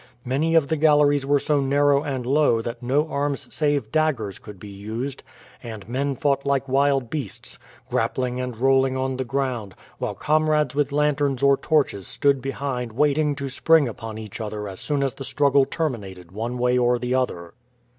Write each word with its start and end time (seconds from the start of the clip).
Many 0.25 0.55
of 0.55 0.67
the 0.69 0.77
galleries 0.77 1.27
were 1.27 1.37
so 1.37 1.59
narrow 1.61 2.01
and 2.01 2.25
low 2.25 2.59
that 2.59 2.81
no 2.81 3.07
arms 3.07 3.47
save 3.53 3.91
daggers 3.91 4.39
could 4.39 4.59
be 4.59 4.67
used, 4.67 5.21
and 5.61 5.87
men 5.87 6.15
fought 6.15 6.43
like 6.43 6.67
wild 6.67 7.11
beasts, 7.11 7.59
grappling 7.87 8.41
and 8.41 8.57
rolling 8.57 8.97
on 8.97 9.17
the 9.17 9.23
ground, 9.23 9.75
while 9.99 10.15
comrades 10.15 10.73
with 10.73 10.91
lanterns 10.91 11.43
or 11.43 11.55
torches 11.55 12.07
stood 12.07 12.41
behind 12.41 12.93
waiting 12.93 13.35
to 13.35 13.47
spring 13.47 13.87
upon 13.87 14.17
each 14.17 14.41
other 14.41 14.67
as 14.67 14.79
soon 14.79 15.03
as 15.03 15.13
the 15.13 15.23
struggle 15.23 15.65
terminated 15.65 16.31
one 16.31 16.57
way 16.57 16.79
or 16.79 16.97
the 16.97 17.13
other. 17.13 17.53